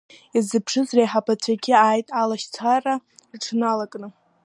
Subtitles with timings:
[0.35, 2.93] Иззыԥшыз реиҳабацәагьы ааит алашьцара
[3.31, 4.07] рыҽналакны.